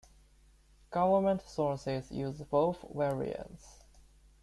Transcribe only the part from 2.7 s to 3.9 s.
variants.